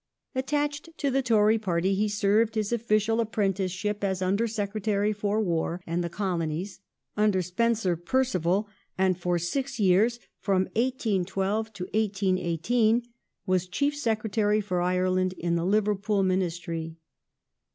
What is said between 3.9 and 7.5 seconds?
as Under Secretary for War and the Colonies under